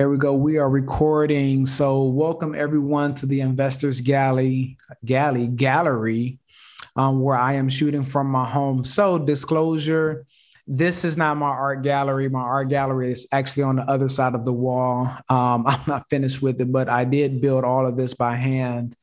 There 0.00 0.08
we 0.08 0.16
go. 0.16 0.32
We 0.32 0.56
are 0.56 0.70
recording. 0.70 1.66
So, 1.66 2.04
welcome 2.04 2.54
everyone 2.54 3.12
to 3.16 3.26
the 3.26 3.42
Investors 3.42 4.00
Galley, 4.00 4.78
Galley 5.04 5.46
Gallery, 5.46 6.38
um, 6.96 7.20
where 7.20 7.36
I 7.36 7.52
am 7.52 7.68
shooting 7.68 8.04
from 8.04 8.28
my 8.28 8.48
home. 8.48 8.82
So, 8.82 9.18
disclosure: 9.18 10.24
this 10.66 11.04
is 11.04 11.18
not 11.18 11.36
my 11.36 11.48
art 11.50 11.82
gallery. 11.82 12.30
My 12.30 12.40
art 12.40 12.70
gallery 12.70 13.10
is 13.10 13.28
actually 13.30 13.64
on 13.64 13.76
the 13.76 13.82
other 13.82 14.08
side 14.08 14.34
of 14.34 14.46
the 14.46 14.54
wall. 14.54 15.04
Um, 15.28 15.64
I'm 15.66 15.82
not 15.86 16.08
finished 16.08 16.40
with 16.40 16.62
it, 16.62 16.72
but 16.72 16.88
I 16.88 17.04
did 17.04 17.42
build 17.42 17.64
all 17.64 17.84
of 17.84 17.98
this 17.98 18.14
by 18.14 18.36
hand. 18.36 18.96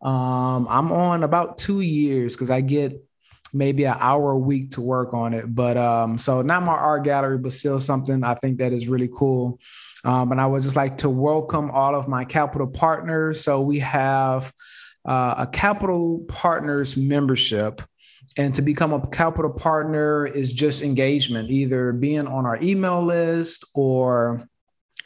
Um, 0.00 0.66
I'm 0.70 0.90
on 0.92 1.24
about 1.24 1.58
two 1.58 1.82
years 1.82 2.34
because 2.34 2.48
I 2.48 2.62
get 2.62 2.98
maybe 3.52 3.84
an 3.84 3.96
hour 3.98 4.32
a 4.32 4.38
week 4.38 4.70
to 4.70 4.80
work 4.80 5.14
on 5.14 5.34
it. 5.34 5.54
But 5.54 5.76
um, 5.76 6.18
so 6.18 6.42
not 6.42 6.62
my 6.62 6.72
art 6.72 7.04
gallery, 7.04 7.38
but 7.38 7.52
still 7.52 7.80
something 7.80 8.24
I 8.24 8.34
think 8.34 8.58
that 8.58 8.72
is 8.72 8.88
really 8.88 9.10
cool. 9.14 9.58
Um, 10.04 10.32
and 10.32 10.40
I 10.40 10.46
would 10.46 10.62
just 10.62 10.76
like 10.76 10.98
to 10.98 11.10
welcome 11.10 11.70
all 11.70 11.94
of 11.94 12.08
my 12.08 12.24
capital 12.24 12.66
partners. 12.66 13.40
So 13.40 13.60
we 13.60 13.78
have 13.80 14.52
uh, 15.04 15.34
a 15.38 15.46
capital 15.46 16.24
partners 16.28 16.96
membership. 16.96 17.82
And 18.36 18.54
to 18.54 18.62
become 18.62 18.92
a 18.92 19.06
capital 19.08 19.50
partner 19.50 20.26
is 20.26 20.52
just 20.52 20.82
engagement, 20.82 21.50
either 21.50 21.92
being 21.92 22.26
on 22.26 22.46
our 22.46 22.58
email 22.62 23.02
list 23.02 23.64
or 23.74 24.48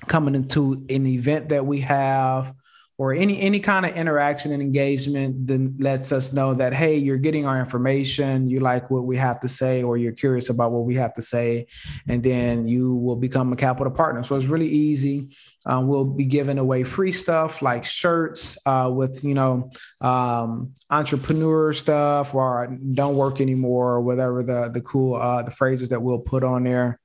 coming 0.08 0.34
into 0.34 0.84
an 0.90 1.06
event 1.06 1.48
that 1.50 1.64
we 1.64 1.80
have 1.80 2.52
or 2.98 3.12
any 3.12 3.40
any 3.40 3.58
kind 3.58 3.86
of 3.86 3.96
interaction 3.96 4.52
and 4.52 4.62
engagement 4.62 5.46
then 5.46 5.74
lets 5.78 6.12
us 6.12 6.32
know 6.32 6.54
that 6.54 6.74
hey 6.74 6.96
you're 6.96 7.16
getting 7.16 7.46
our 7.46 7.58
information. 7.58 8.48
You 8.48 8.60
like 8.60 8.90
what 8.90 9.04
we 9.04 9.16
have 9.16 9.40
to 9.40 9.48
say 9.48 9.82
or 9.82 9.96
you're 9.96 10.12
curious 10.12 10.50
about 10.50 10.72
what 10.72 10.84
we 10.84 10.94
have 10.96 11.14
to 11.14 11.22
say 11.22 11.66
and 12.08 12.22
then 12.22 12.66
you 12.68 12.94
will 12.94 13.16
become 13.16 13.52
a 13.52 13.56
capital 13.56 13.92
partner. 13.92 14.22
So 14.22 14.36
it's 14.36 14.46
really 14.46 14.68
easy. 14.68 15.34
Um, 15.66 15.88
we'll 15.88 16.04
be 16.04 16.24
giving 16.24 16.58
away 16.58 16.84
free 16.84 17.12
stuff 17.12 17.62
like 17.62 17.84
shirts 17.84 18.58
uh, 18.66 18.90
with 18.94 19.24
you 19.24 19.34
know 19.34 19.70
um, 20.00 20.74
entrepreneur 20.90 21.72
stuff 21.72 22.34
or 22.34 22.76
don't 22.92 23.16
work 23.16 23.40
anymore 23.40 23.92
or 23.94 24.00
whatever 24.00 24.42
the 24.42 24.70
the 24.72 24.80
cool 24.82 25.14
uh, 25.16 25.42
the 25.42 25.50
phrases 25.50 25.88
that 25.90 26.02
we'll 26.02 26.18
put 26.18 26.44
on 26.44 26.64
there. 26.64 27.00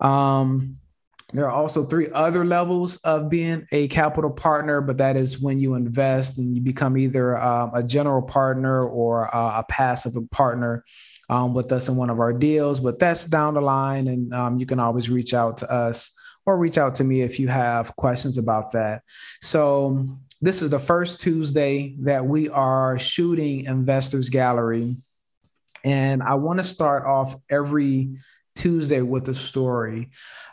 Um, 0.00 0.78
there 1.34 1.46
are 1.46 1.52
also 1.52 1.84
three 1.84 2.08
other 2.14 2.44
levels 2.44 2.96
of 2.98 3.28
being 3.28 3.66
a 3.70 3.86
capital 3.88 4.30
partner, 4.30 4.80
but 4.80 4.96
that 4.96 5.16
is 5.16 5.40
when 5.40 5.60
you 5.60 5.74
invest 5.74 6.38
and 6.38 6.56
you 6.56 6.62
become 6.62 6.96
either 6.96 7.36
um, 7.36 7.70
a 7.74 7.82
general 7.82 8.22
partner 8.22 8.86
or 8.86 9.34
uh, 9.34 9.60
a 9.60 9.64
passive 9.68 10.16
partner 10.30 10.84
um, 11.28 11.52
with 11.52 11.70
us 11.70 11.88
in 11.88 11.96
one 11.96 12.08
of 12.08 12.18
our 12.18 12.32
deals. 12.32 12.80
But 12.80 12.98
that's 12.98 13.26
down 13.26 13.52
the 13.52 13.60
line, 13.60 14.08
and 14.08 14.32
um, 14.32 14.58
you 14.58 14.64
can 14.64 14.80
always 14.80 15.10
reach 15.10 15.34
out 15.34 15.58
to 15.58 15.70
us 15.70 16.12
or 16.46 16.56
reach 16.56 16.78
out 16.78 16.94
to 16.94 17.04
me 17.04 17.20
if 17.20 17.38
you 17.38 17.48
have 17.48 17.94
questions 17.96 18.38
about 18.38 18.72
that. 18.72 19.02
So, 19.42 20.18
this 20.40 20.62
is 20.62 20.70
the 20.70 20.78
first 20.78 21.20
Tuesday 21.20 21.96
that 21.98 22.24
we 22.24 22.48
are 22.48 22.98
shooting 22.98 23.64
Investors 23.64 24.30
Gallery. 24.30 24.96
And 25.84 26.22
I 26.22 26.34
want 26.34 26.60
to 26.60 26.64
start 26.64 27.04
off 27.06 27.34
every 27.50 28.16
Tuesday 28.54 29.02
with 29.02 29.28
a 29.28 29.34
story 29.34 30.10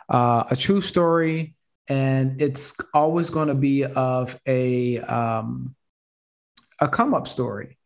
uh, 0.08 0.44
a 0.50 0.56
true 0.56 0.80
story, 0.80 1.54
and 1.88 2.40
it's 2.40 2.74
always 2.94 3.30
going 3.30 3.48
to 3.48 3.54
be 3.54 3.84
of 3.84 4.38
a 4.46 4.98
um, 5.00 5.74
a 6.80 6.88
come 6.88 7.14
up 7.14 7.26
story. 7.26 7.78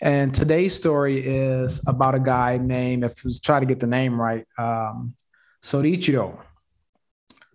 And 0.00 0.34
today's 0.34 0.74
story 0.74 1.24
is 1.24 1.80
about 1.86 2.16
a 2.16 2.20
guy 2.20 2.58
named, 2.58 3.04
if 3.04 3.12
I 3.12 3.22
was 3.24 3.40
try 3.40 3.60
to 3.60 3.66
get 3.66 3.78
the 3.78 3.86
name 3.86 4.20
right, 4.20 4.44
um, 4.58 5.14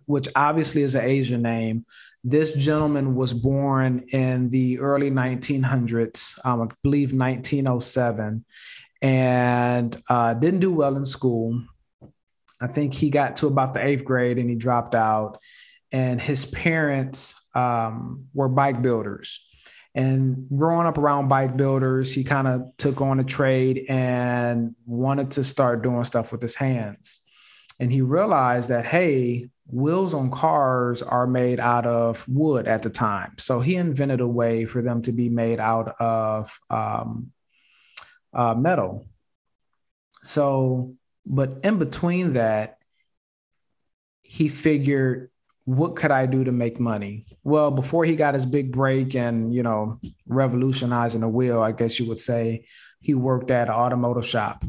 which 0.06 0.28
obviously 0.34 0.82
is 0.82 0.94
an 0.94 1.04
Asian 1.04 1.42
name. 1.42 1.84
This 2.24 2.54
gentleman 2.54 3.14
was 3.14 3.34
born 3.34 4.06
in 4.08 4.48
the 4.48 4.78
early 4.78 5.10
1900s, 5.10 6.44
um, 6.46 6.62
I 6.62 6.66
believe 6.82 7.12
1907, 7.12 8.44
and 9.02 10.02
uh, 10.08 10.32
didn't 10.34 10.60
do 10.60 10.72
well 10.72 10.96
in 10.96 11.04
school. 11.04 11.62
I 12.60 12.66
think 12.66 12.94
he 12.94 13.10
got 13.10 13.36
to 13.36 13.46
about 13.46 13.74
the 13.74 13.84
eighth 13.84 14.04
grade 14.04 14.38
and 14.38 14.50
he 14.50 14.56
dropped 14.56 14.94
out. 14.94 15.40
And 15.90 16.20
his 16.20 16.44
parents 16.44 17.34
um, 17.54 18.26
were 18.34 18.48
bike 18.48 18.82
builders. 18.82 19.44
And 19.94 20.46
growing 20.54 20.86
up 20.86 20.98
around 20.98 21.28
bike 21.28 21.56
builders, 21.56 22.12
he 22.12 22.22
kind 22.24 22.46
of 22.46 22.76
took 22.76 23.00
on 23.00 23.20
a 23.20 23.24
trade 23.24 23.86
and 23.88 24.74
wanted 24.86 25.32
to 25.32 25.44
start 25.44 25.82
doing 25.82 26.04
stuff 26.04 26.30
with 26.30 26.42
his 26.42 26.54
hands. 26.54 27.20
And 27.80 27.90
he 27.90 28.02
realized 28.02 28.68
that, 28.68 28.86
hey, 28.86 29.50
wheels 29.66 30.14
on 30.14 30.30
cars 30.30 31.02
are 31.02 31.26
made 31.26 31.60
out 31.60 31.86
of 31.86 32.26
wood 32.28 32.66
at 32.66 32.82
the 32.82 32.90
time. 32.90 33.32
So 33.38 33.60
he 33.60 33.76
invented 33.76 34.20
a 34.20 34.28
way 34.28 34.64
for 34.64 34.82
them 34.82 35.02
to 35.02 35.12
be 35.12 35.28
made 35.28 35.60
out 35.60 35.94
of 36.00 36.58
um, 36.70 37.32
uh, 38.34 38.54
metal. 38.54 39.06
So 40.22 40.96
but 41.28 41.60
in 41.62 41.78
between 41.78 42.32
that, 42.32 42.78
he 44.22 44.48
figured, 44.48 45.30
what 45.64 45.96
could 45.96 46.10
I 46.10 46.24
do 46.24 46.44
to 46.44 46.52
make 46.52 46.80
money? 46.80 47.26
Well, 47.44 47.70
before 47.70 48.04
he 48.04 48.16
got 48.16 48.34
his 48.34 48.46
big 48.46 48.72
break 48.72 49.14
and, 49.14 49.52
you 49.52 49.62
know, 49.62 50.00
revolutionizing 50.26 51.20
the 51.20 51.28
wheel, 51.28 51.60
I 51.60 51.72
guess 51.72 52.00
you 52.00 52.08
would 52.08 52.18
say, 52.18 52.66
he 53.00 53.12
worked 53.14 53.50
at 53.50 53.68
an 53.68 53.74
automotive 53.74 54.26
shop. 54.26 54.64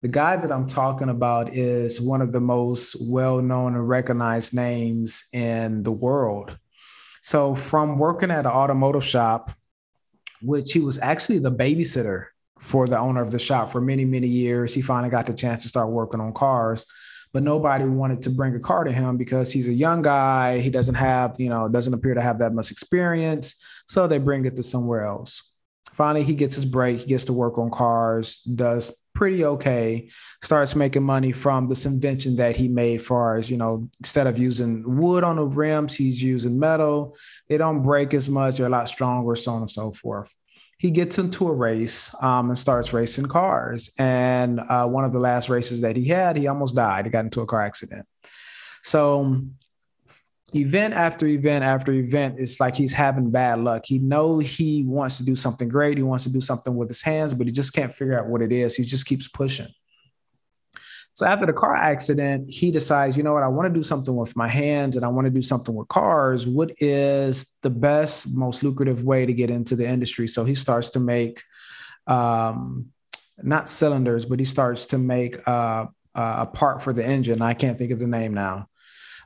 The 0.00 0.08
guy 0.08 0.36
that 0.36 0.52
I'm 0.52 0.68
talking 0.68 1.08
about 1.08 1.54
is 1.54 2.00
one 2.00 2.22
of 2.22 2.30
the 2.30 2.40
most 2.40 2.96
well 3.00 3.42
known 3.42 3.74
and 3.74 3.88
recognized 3.88 4.54
names 4.54 5.24
in 5.32 5.82
the 5.82 5.90
world. 5.90 6.56
So, 7.20 7.56
from 7.56 7.98
working 7.98 8.30
at 8.30 8.46
an 8.46 8.52
automotive 8.52 9.04
shop, 9.04 9.50
which 10.40 10.72
he 10.72 10.78
was 10.78 11.00
actually 11.00 11.40
the 11.40 11.50
babysitter 11.50 12.26
for 12.60 12.86
the 12.86 12.98
owner 12.98 13.22
of 13.22 13.30
the 13.30 13.38
shop 13.38 13.70
for 13.70 13.80
many, 13.80 14.04
many 14.04 14.26
years. 14.26 14.74
He 14.74 14.80
finally 14.80 15.10
got 15.10 15.26
the 15.26 15.34
chance 15.34 15.62
to 15.62 15.68
start 15.68 15.90
working 15.90 16.20
on 16.20 16.32
cars, 16.32 16.84
but 17.32 17.42
nobody 17.42 17.84
wanted 17.84 18.22
to 18.22 18.30
bring 18.30 18.54
a 18.54 18.60
car 18.60 18.84
to 18.84 18.92
him 18.92 19.16
because 19.16 19.52
he's 19.52 19.68
a 19.68 19.72
young 19.72 20.02
guy. 20.02 20.58
He 20.58 20.70
doesn't 20.70 20.94
have, 20.94 21.36
you 21.38 21.48
know, 21.48 21.68
doesn't 21.68 21.94
appear 21.94 22.14
to 22.14 22.22
have 22.22 22.38
that 22.40 22.52
much 22.52 22.70
experience. 22.70 23.62
So 23.86 24.06
they 24.06 24.18
bring 24.18 24.44
it 24.44 24.56
to 24.56 24.62
somewhere 24.62 25.04
else. 25.04 25.42
Finally, 25.92 26.24
he 26.24 26.34
gets 26.34 26.54
his 26.54 26.64
break. 26.64 27.00
He 27.00 27.06
gets 27.06 27.24
to 27.24 27.32
work 27.32 27.58
on 27.58 27.70
cars, 27.70 28.38
does 28.42 29.04
pretty 29.14 29.44
okay, 29.44 30.08
starts 30.44 30.76
making 30.76 31.02
money 31.02 31.32
from 31.32 31.68
this 31.68 31.86
invention 31.86 32.36
that 32.36 32.54
he 32.54 32.68
made 32.68 33.02
far 33.02 33.36
as, 33.36 33.50
you 33.50 33.56
know, 33.56 33.88
instead 33.98 34.28
of 34.28 34.38
using 34.38 34.84
wood 34.96 35.24
on 35.24 35.36
the 35.36 35.44
rims, 35.44 35.96
he's 35.96 36.22
using 36.22 36.56
metal. 36.56 37.16
They 37.48 37.56
don't 37.56 37.82
break 37.82 38.14
as 38.14 38.28
much, 38.28 38.58
they're 38.58 38.68
a 38.68 38.70
lot 38.70 38.88
stronger, 38.88 39.34
so 39.34 39.52
on 39.52 39.62
and 39.62 39.70
so 39.70 39.90
forth 39.90 40.32
he 40.78 40.92
gets 40.92 41.18
into 41.18 41.48
a 41.48 41.52
race 41.52 42.14
um, 42.22 42.48
and 42.48 42.58
starts 42.58 42.92
racing 42.92 43.26
cars. 43.26 43.90
And 43.98 44.60
uh, 44.60 44.86
one 44.86 45.04
of 45.04 45.12
the 45.12 45.18
last 45.18 45.48
races 45.48 45.80
that 45.80 45.96
he 45.96 46.04
had, 46.06 46.36
he 46.36 46.46
almost 46.46 46.76
died. 46.76 47.04
He 47.04 47.10
got 47.10 47.24
into 47.24 47.40
a 47.40 47.46
car 47.46 47.62
accident. 47.62 48.06
So 48.84 49.40
event 50.54 50.94
after 50.94 51.26
event 51.26 51.64
after 51.64 51.92
event, 51.92 52.38
it's 52.38 52.60
like 52.60 52.76
he's 52.76 52.92
having 52.92 53.30
bad 53.30 53.58
luck. 53.58 53.84
He 53.86 53.98
know 53.98 54.38
he 54.38 54.84
wants 54.84 55.18
to 55.18 55.24
do 55.24 55.34
something 55.34 55.68
great. 55.68 55.98
He 55.98 56.04
wants 56.04 56.24
to 56.24 56.32
do 56.32 56.40
something 56.40 56.76
with 56.76 56.88
his 56.88 57.02
hands, 57.02 57.34
but 57.34 57.48
he 57.48 57.52
just 57.52 57.72
can't 57.72 57.92
figure 57.92 58.18
out 58.18 58.28
what 58.28 58.40
it 58.40 58.52
is. 58.52 58.76
He 58.76 58.84
just 58.84 59.06
keeps 59.06 59.26
pushing. 59.26 59.68
So 61.18 61.26
after 61.26 61.46
the 61.46 61.52
car 61.52 61.74
accident, 61.74 62.48
he 62.48 62.70
decides, 62.70 63.16
you 63.16 63.24
know 63.24 63.32
what, 63.32 63.42
I 63.42 63.48
want 63.48 63.66
to 63.66 63.76
do 63.76 63.82
something 63.82 64.14
with 64.14 64.36
my 64.36 64.46
hands 64.46 64.94
and 64.94 65.04
I 65.04 65.08
want 65.08 65.24
to 65.24 65.32
do 65.32 65.42
something 65.42 65.74
with 65.74 65.88
cars. 65.88 66.46
What 66.46 66.70
is 66.78 67.56
the 67.62 67.70
best, 67.70 68.36
most 68.36 68.62
lucrative 68.62 69.02
way 69.02 69.26
to 69.26 69.32
get 69.32 69.50
into 69.50 69.74
the 69.74 69.84
industry? 69.84 70.28
So 70.28 70.44
he 70.44 70.54
starts 70.54 70.90
to 70.90 71.00
make 71.00 71.42
um, 72.06 72.92
not 73.42 73.68
cylinders, 73.68 74.26
but 74.26 74.38
he 74.38 74.44
starts 74.44 74.86
to 74.86 74.98
make 74.98 75.38
uh, 75.48 75.86
a 76.14 76.46
part 76.46 76.84
for 76.84 76.92
the 76.92 77.04
engine. 77.04 77.42
I 77.42 77.54
can't 77.54 77.76
think 77.76 77.90
of 77.90 77.98
the 77.98 78.06
name 78.06 78.32
now. 78.32 78.68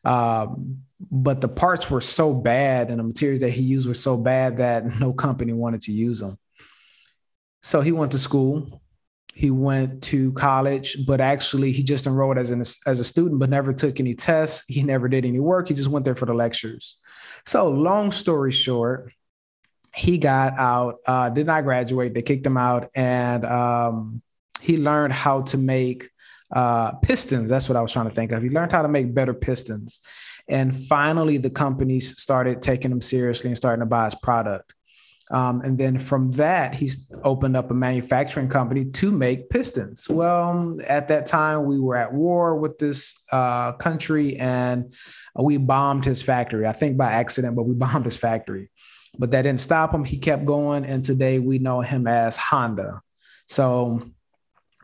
Um, 0.02 0.84
but 1.10 1.42
the 1.42 1.48
parts 1.48 1.90
were 1.90 2.00
so 2.00 2.32
bad 2.32 2.88
and 2.88 3.00
the 3.00 3.04
materials 3.04 3.40
that 3.40 3.50
he 3.50 3.64
used 3.64 3.86
were 3.86 3.92
so 3.92 4.16
bad 4.16 4.56
that 4.56 4.86
no 4.98 5.12
company 5.12 5.52
wanted 5.52 5.82
to 5.82 5.92
use 5.92 6.20
them. 6.20 6.38
So 7.62 7.82
he 7.82 7.92
went 7.92 8.12
to 8.12 8.18
school 8.18 8.81
he 9.34 9.50
went 9.50 10.02
to 10.04 10.32
college, 10.32 11.06
but 11.06 11.20
actually 11.20 11.72
he 11.72 11.82
just 11.82 12.06
enrolled 12.06 12.38
as 12.38 12.50
an 12.50 12.60
as 12.86 13.00
a 13.00 13.04
student, 13.04 13.40
but 13.40 13.50
never 13.50 13.72
took 13.72 13.98
any 13.98 14.14
tests. 14.14 14.64
He 14.68 14.82
never 14.82 15.08
did 15.08 15.24
any 15.24 15.40
work. 15.40 15.68
He 15.68 15.74
just 15.74 15.88
went 15.88 16.04
there 16.04 16.14
for 16.14 16.26
the 16.26 16.34
lectures. 16.34 16.98
So, 17.46 17.68
long 17.68 18.12
story 18.12 18.52
short, 18.52 19.12
he 19.94 20.18
got 20.18 20.58
out, 20.58 20.98
uh, 21.06 21.30
did 21.30 21.46
not 21.46 21.64
graduate. 21.64 22.14
They 22.14 22.22
kicked 22.22 22.46
him 22.46 22.56
out, 22.56 22.90
and 22.94 23.44
um, 23.44 24.22
he 24.60 24.76
learned 24.76 25.12
how 25.12 25.42
to 25.42 25.58
make 25.58 26.10
uh, 26.52 26.92
pistons. 26.96 27.48
That's 27.48 27.68
what 27.68 27.76
I 27.76 27.82
was 27.82 27.92
trying 27.92 28.08
to 28.08 28.14
think 28.14 28.32
of. 28.32 28.42
He 28.42 28.50
learned 28.50 28.72
how 28.72 28.82
to 28.82 28.88
make 28.88 29.14
better 29.14 29.34
pistons, 29.34 30.00
and 30.46 30.76
finally, 30.86 31.38
the 31.38 31.50
companies 31.50 32.20
started 32.20 32.60
taking 32.60 32.92
him 32.92 33.00
seriously 33.00 33.48
and 33.48 33.56
starting 33.56 33.80
to 33.80 33.86
buy 33.86 34.04
his 34.04 34.14
product. 34.14 34.74
Um, 35.32 35.62
and 35.62 35.78
then 35.78 35.98
from 35.98 36.30
that, 36.32 36.74
he's 36.74 37.10
opened 37.24 37.56
up 37.56 37.70
a 37.70 37.74
manufacturing 37.74 38.48
company 38.48 38.84
to 38.84 39.10
make 39.10 39.48
pistons. 39.48 40.08
Well, 40.08 40.78
at 40.86 41.08
that 41.08 41.26
time, 41.26 41.64
we 41.64 41.80
were 41.80 41.96
at 41.96 42.12
war 42.12 42.56
with 42.56 42.78
this 42.78 43.18
uh, 43.32 43.72
country 43.72 44.36
and 44.36 44.92
we 45.34 45.56
bombed 45.56 46.04
his 46.04 46.22
factory. 46.22 46.66
I 46.66 46.72
think 46.72 46.98
by 46.98 47.12
accident, 47.12 47.56
but 47.56 47.62
we 47.64 47.74
bombed 47.76 48.04
his 48.04 48.16
factory. 48.16 48.70
But 49.18 49.30
that 49.30 49.42
didn't 49.42 49.60
stop 49.60 49.94
him. 49.94 50.04
He 50.04 50.18
kept 50.18 50.44
going. 50.44 50.84
And 50.84 51.04
today 51.04 51.38
we 51.38 51.58
know 51.58 51.80
him 51.80 52.06
as 52.06 52.36
Honda. 52.36 53.00
So 53.48 54.02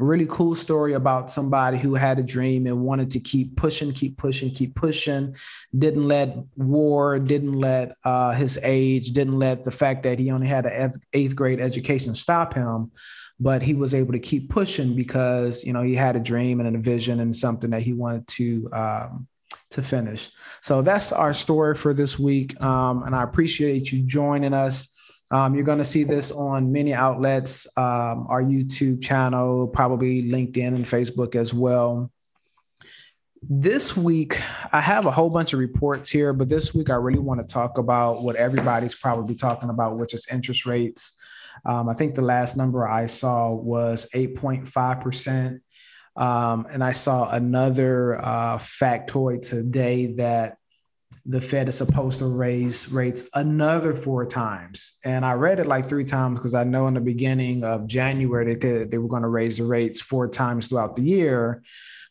really 0.04 0.26
cool 0.26 0.54
story 0.54 0.92
about 0.92 1.30
somebody 1.30 1.76
who 1.78 1.94
had 1.94 2.18
a 2.18 2.22
dream 2.22 2.66
and 2.66 2.80
wanted 2.80 3.10
to 3.10 3.20
keep 3.20 3.56
pushing, 3.56 3.92
keep 3.92 4.16
pushing, 4.16 4.50
keep 4.50 4.74
pushing. 4.74 5.34
Didn't 5.76 6.06
let 6.06 6.36
war, 6.56 7.18
didn't 7.18 7.54
let 7.54 7.96
uh, 8.04 8.32
his 8.32 8.58
age, 8.62 9.10
didn't 9.10 9.38
let 9.38 9.64
the 9.64 9.70
fact 9.70 10.04
that 10.04 10.18
he 10.18 10.30
only 10.30 10.46
had 10.46 10.66
an 10.66 10.92
eighth 11.12 11.34
grade 11.34 11.60
education 11.60 12.14
stop 12.14 12.54
him. 12.54 12.92
But 13.40 13.62
he 13.62 13.74
was 13.74 13.94
able 13.94 14.12
to 14.12 14.18
keep 14.18 14.50
pushing 14.50 14.96
because 14.96 15.64
you 15.64 15.72
know 15.72 15.82
he 15.82 15.94
had 15.94 16.16
a 16.16 16.20
dream 16.20 16.60
and 16.60 16.74
a 16.74 16.78
vision 16.78 17.20
and 17.20 17.34
something 17.34 17.70
that 17.70 17.82
he 17.82 17.92
wanted 17.92 18.26
to 18.28 18.68
um, 18.72 19.28
to 19.70 19.82
finish. 19.82 20.30
So 20.60 20.82
that's 20.82 21.12
our 21.12 21.32
story 21.34 21.76
for 21.76 21.94
this 21.94 22.18
week, 22.18 22.60
um, 22.60 23.04
and 23.04 23.14
I 23.14 23.22
appreciate 23.22 23.92
you 23.92 24.02
joining 24.02 24.54
us. 24.54 24.97
Um, 25.30 25.54
you're 25.54 25.64
going 25.64 25.78
to 25.78 25.84
see 25.84 26.04
this 26.04 26.30
on 26.30 26.72
many 26.72 26.94
outlets, 26.94 27.66
um, 27.76 28.26
our 28.28 28.42
YouTube 28.42 29.02
channel, 29.02 29.68
probably 29.68 30.22
LinkedIn 30.22 30.68
and 30.68 30.84
Facebook 30.84 31.34
as 31.34 31.52
well. 31.52 32.10
This 33.42 33.96
week, 33.96 34.40
I 34.72 34.80
have 34.80 35.06
a 35.06 35.10
whole 35.10 35.30
bunch 35.30 35.52
of 35.52 35.60
reports 35.60 36.10
here, 36.10 36.32
but 36.32 36.48
this 36.48 36.74
week 36.74 36.90
I 36.90 36.94
really 36.94 37.20
want 37.20 37.40
to 37.40 37.46
talk 37.46 37.78
about 37.78 38.22
what 38.22 38.36
everybody's 38.36 38.94
probably 38.94 39.34
talking 39.34 39.68
about, 39.70 39.98
which 39.98 40.14
is 40.14 40.26
interest 40.32 40.66
rates. 40.66 41.20
Um, 41.64 41.88
I 41.88 41.94
think 41.94 42.14
the 42.14 42.22
last 42.22 42.56
number 42.56 42.88
I 42.88 43.06
saw 43.06 43.52
was 43.52 44.08
8.5%. 44.14 45.60
Um, 46.16 46.66
and 46.70 46.82
I 46.82 46.92
saw 46.92 47.30
another 47.30 48.16
uh, 48.20 48.58
factoid 48.58 49.48
today 49.48 50.14
that 50.14 50.57
the 51.30 51.40
Fed 51.42 51.68
is 51.68 51.76
supposed 51.76 52.20
to 52.20 52.26
raise 52.26 52.90
rates 52.90 53.28
another 53.34 53.94
four 53.94 54.24
times. 54.24 54.98
And 55.04 55.26
I 55.26 55.34
read 55.34 55.60
it 55.60 55.66
like 55.66 55.86
three 55.86 56.04
times 56.04 56.38
because 56.38 56.54
I 56.54 56.64
know 56.64 56.88
in 56.88 56.94
the 56.94 57.00
beginning 57.00 57.64
of 57.64 57.86
January 57.86 58.46
they 58.46 58.58
did, 58.58 58.90
they 58.90 58.96
were 58.96 59.08
going 59.08 59.22
to 59.22 59.28
raise 59.28 59.58
the 59.58 59.64
rates 59.64 60.00
four 60.00 60.26
times 60.26 60.68
throughout 60.68 60.96
the 60.96 61.02
year. 61.02 61.62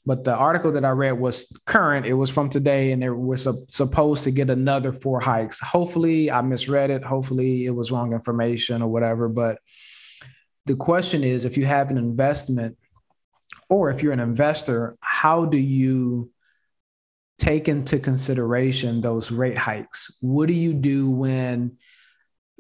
But 0.05 0.23
the 0.23 0.35
article 0.35 0.71
that 0.71 0.85
I 0.85 0.91
read 0.91 1.13
was 1.13 1.51
current. 1.65 2.05
It 2.05 2.13
was 2.13 2.29
from 2.29 2.49
today, 2.49 2.91
and 2.91 3.01
they 3.01 3.09
were 3.09 3.37
su- 3.37 3.65
supposed 3.67 4.23
to 4.23 4.31
get 4.31 4.51
another 4.51 4.93
four 4.93 5.19
hikes. 5.19 5.59
Hopefully, 5.59 6.29
I 6.29 6.41
misread 6.43 6.91
it. 6.91 7.03
Hopefully, 7.03 7.65
it 7.65 7.71
was 7.71 7.91
wrong 7.91 8.13
information 8.13 8.83
or 8.83 8.87
whatever. 8.87 9.27
But 9.27 9.57
the 10.67 10.75
question 10.75 11.23
is 11.23 11.43
if 11.43 11.57
you 11.57 11.65
have 11.65 11.89
an 11.89 11.97
investment 11.97 12.77
or 13.67 13.89
if 13.89 14.03
you're 14.03 14.13
an 14.13 14.19
investor, 14.19 14.95
how 15.01 15.45
do 15.45 15.57
you 15.57 16.31
take 17.37 17.67
into 17.67 17.99
consideration 17.99 19.01
those 19.01 19.31
rate 19.31 19.57
hikes? 19.57 20.17
What 20.21 20.47
do 20.47 20.53
you 20.53 20.73
do 20.73 21.09
when 21.09 21.77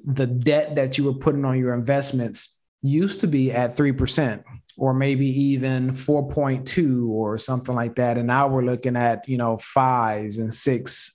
the 0.05 0.27
debt 0.27 0.75
that 0.75 0.97
you 0.97 1.05
were 1.05 1.13
putting 1.13 1.45
on 1.45 1.57
your 1.57 1.73
investments 1.73 2.59
used 2.81 3.21
to 3.21 3.27
be 3.27 3.51
at 3.51 3.75
3% 3.75 4.43
or 4.77 4.93
maybe 4.93 5.27
even 5.27 5.89
4.2 5.89 7.09
or 7.09 7.37
something 7.37 7.75
like 7.75 7.95
that? 7.95 8.17
And 8.17 8.27
now 8.27 8.47
we're 8.47 8.65
looking 8.65 8.95
at 8.95 9.27
you 9.27 9.37
know 9.37 9.57
fives 9.57 10.37
and 10.37 10.53
six 10.53 11.13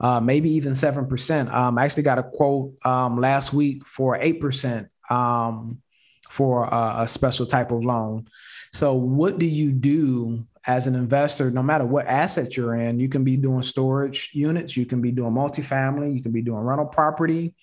uh, 0.00 0.18
maybe 0.18 0.48
even 0.48 0.72
7% 0.72 1.52
um, 1.52 1.76
i 1.76 1.84
actually 1.84 2.02
got 2.02 2.18
a 2.18 2.22
quote 2.22 2.72
um, 2.86 3.20
last 3.20 3.52
week 3.52 3.86
for 3.86 4.18
8% 4.18 4.88
um, 5.10 5.82
for 6.30 6.64
a, 6.64 6.94
a 7.00 7.08
special 7.08 7.44
type 7.44 7.72
of 7.72 7.84
loan. 7.84 8.26
So 8.72 8.94
what 8.94 9.38
do 9.38 9.46
you 9.46 9.72
do 9.72 10.46
as 10.66 10.86
an 10.86 10.94
investor, 10.94 11.50
no 11.50 11.62
matter 11.62 11.86
what 11.86 12.06
asset 12.06 12.56
you're 12.56 12.74
in, 12.74 13.00
you 13.00 13.08
can 13.08 13.24
be 13.24 13.36
doing 13.36 13.62
storage 13.62 14.30
units, 14.34 14.76
you 14.76 14.84
can 14.84 15.00
be 15.00 15.10
doing 15.10 15.32
multifamily, 15.32 16.14
you 16.14 16.22
can 16.22 16.32
be 16.32 16.42
doing 16.42 16.60
rental 16.60 16.86
property, 16.86 17.54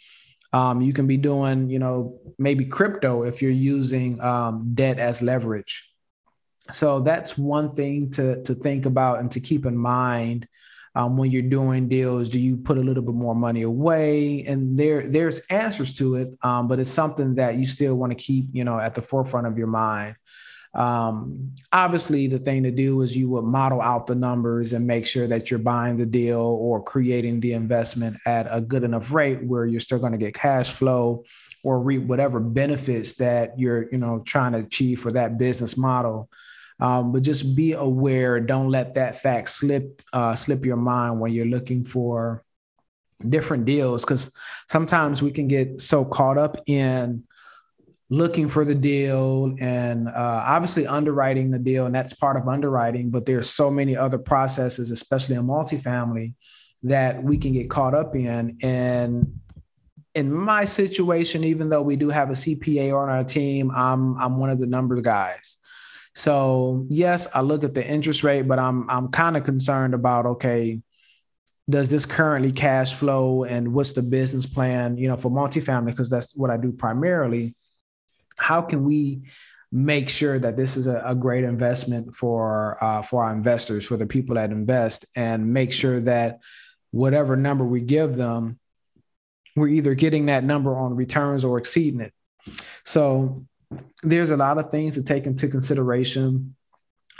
um, 0.54 0.82
you 0.82 0.94
can 0.94 1.06
be 1.06 1.18
doing, 1.18 1.70
you 1.70 1.78
know, 1.78 2.20
maybe 2.40 2.66
crypto 2.66 3.24
if 3.24 3.42
you're 3.42 3.52
using 3.52 4.20
um, 4.22 4.72
debt 4.74 4.98
as 4.98 5.22
leverage. 5.22 5.94
So 6.72 7.00
that's 7.00 7.38
one 7.38 7.70
thing 7.70 8.10
to 8.12 8.42
to 8.44 8.54
think 8.54 8.86
about 8.86 9.20
and 9.20 9.32
to 9.32 9.40
keep 9.40 9.66
in 9.66 9.78
mind 9.78 10.48
um, 10.96 11.16
when 11.16 11.32
you're 11.32 11.44
doing 11.44 11.88
deals. 11.88 12.30
Do 12.30 12.40
you 12.40 12.58
put 12.58 12.78
a 12.78 12.82
little 12.82 13.04
bit 13.04 13.16
more 13.16 13.36
money 13.36 13.62
away? 13.62 14.44
And 14.46 14.78
there 14.78 15.08
there's 15.08 15.40
answers 15.48 15.94
to 15.94 16.16
it, 16.16 16.30
um, 16.42 16.68
but 16.68 16.80
it's 16.80 16.90
something 16.90 17.36
that 17.36 17.56
you 17.56 17.66
still 17.66 17.96
want 17.96 18.12
to 18.12 18.16
keep, 18.16 18.48
you 18.52 18.64
know, 18.64 18.80
at 18.80 18.96
the 18.96 19.02
forefront 19.02 19.48
of 19.48 19.58
your 19.58 19.68
mind. 19.68 20.16
Um, 20.74 21.56
obviously, 21.72 22.28
the 22.28 22.40
thing 22.40 22.64
to 22.64 22.72
do 22.72 23.02
is 23.02 23.18
you 23.18 23.30
would 23.30 23.46
model 23.46 23.82
out 23.82 24.06
the 24.06 24.16
numbers 24.16 24.74
and 24.74 24.86
make 24.86 25.08
sure 25.08 25.26
that 25.28 25.50
you're 25.50 25.60
buying 25.60 25.98
the 25.98 26.06
deal 26.06 26.40
or 26.40 26.84
creating 26.84 27.40
the 27.40 27.54
investment 27.54 28.18
at 28.26 28.48
a 28.50 28.62
good 28.62 28.84
enough 28.84 29.12
rate 29.12 29.44
where 29.44 29.66
you're 29.66 29.80
still 29.80 30.00
going 30.00 30.12
to 30.12 30.18
get 30.18 30.34
cash 30.34 30.72
flow 30.72 31.24
or 31.64 31.80
reap 31.80 32.04
whatever 32.04 32.40
benefits 32.40 33.14
that 33.16 33.58
you're, 33.58 33.92
you 33.92 33.98
know, 33.98 34.20
trying 34.20 34.52
to 34.52 34.60
achieve 34.60 35.02
for 35.02 35.12
that 35.12 35.38
business 35.38 35.78
model. 35.78 36.30
Um, 36.80 37.12
but 37.12 37.24
just 37.24 37.56
be 37.56 37.74
aware. 37.74 38.40
Don't 38.40 38.70
let 38.70 38.94
that 38.96 39.16
fact 39.16 39.50
slip 39.50 40.04
uh, 40.14 40.36
slip 40.36 40.64
your 40.64 40.78
mind 40.78 41.20
when 41.20 41.34
you're 41.34 41.48
looking 41.48 41.84
for 41.84 42.44
different 43.28 43.66
deals, 43.66 44.06
because 44.06 44.38
sometimes 44.68 45.24
we 45.24 45.32
can 45.32 45.48
get 45.48 45.82
so 45.82 46.06
caught 46.06 46.38
up 46.38 46.62
in 46.68 47.24
looking 48.10 48.48
for 48.48 48.64
the 48.64 48.76
deal 48.76 49.54
and 49.60 50.08
uh, 50.08 50.44
obviously 50.46 50.88
underwriting 50.88 51.52
the 51.52 51.60
deal 51.60 51.86
and 51.86 51.94
that's 51.94 52.14
part 52.14 52.38
of 52.38 52.48
underwriting 52.48 53.10
but 53.10 53.26
there's 53.26 53.50
so 53.50 53.70
many 53.70 53.98
other 53.98 54.18
processes 54.18 54.92
especially 54.92 55.36
in 55.36 55.44
multifamily 55.44 56.34
that 56.84 57.22
we 57.22 57.38
can 57.38 57.54
get 57.54 57.70
caught 57.70 57.94
up 57.94 58.16
in. 58.16 58.58
And 58.62 59.40
in 60.14 60.32
my 60.32 60.64
situation 60.64 61.44
even 61.44 61.70
though 61.70 61.82
we 61.82 61.96
do 61.96 62.10
have 62.10 62.30
a 62.30 62.34
cpa 62.34 62.98
on 62.98 63.10
our 63.10 63.24
team 63.24 63.70
i'm 63.76 64.18
i'm 64.18 64.40
one 64.40 64.50
of 64.50 64.58
the 64.58 64.66
number 64.66 65.00
guys. 65.02 65.58
So 66.16 66.88
yes 66.90 67.28
i 67.36 67.42
look 67.42 67.64
at 67.64 67.76
the 67.76 67.86
interest 67.86 68.24
rate 68.24 68.48
but 68.48 68.58
i'm 68.58 68.90
i'm 68.90 69.10
kind 69.10 69.36
of 69.36 69.44
concerned 69.44 69.94
about 69.94 70.26
okay 70.26 70.82
does 71.70 71.90
this 71.90 72.06
currently 72.06 72.52
cash 72.52 72.94
flow 72.94 73.44
and 73.44 73.74
what's 73.74 73.92
the 73.92 74.02
business 74.02 74.46
plan 74.46 74.98
you 74.98 75.10
know 75.10 75.18
for 75.18 75.30
multifamily? 75.30 75.88
Because 75.88 76.10
that's 76.10 76.36
what 76.36 76.50
i 76.50 76.58
do 76.58 76.72
primarily 76.72 77.54
how 78.38 78.62
can 78.62 78.84
we 78.84 79.22
make 79.72 80.08
sure 80.08 80.40
that 80.40 80.56
this 80.56 80.78
is 80.78 80.88
a, 80.88 81.02
a 81.06 81.16
great 81.16 81.44
investment 81.44 82.16
for 82.16 82.78
uh, 82.82 83.02
for 83.02 83.24
our 83.24 83.34
investors, 83.34 83.86
for 83.86 83.98
the 83.98 84.06
people 84.06 84.36
that 84.36 84.52
invest, 84.52 85.06
and 85.16 85.54
make 85.54 85.74
sure 85.74 86.00
that 86.00 86.40
whatever 86.92 87.36
number 87.36 87.66
we 87.66 87.82
give 87.82 88.16
them, 88.16 88.60
we're 89.56 89.68
either 89.68 89.94
getting 89.94 90.28
that 90.28 90.44
number 90.44 90.76
on 90.76 90.96
returns 90.96 91.44
or 91.44 91.58
exceeding 91.58 92.02
it. 92.02 92.14
So 92.86 93.46
there's 94.04 94.32
a 94.32 94.38
lot 94.38 94.58
of 94.58 94.72
things 94.72 94.96
to 94.96 95.04
take 95.04 95.26
into 95.26 95.48
consideration. 95.48 96.56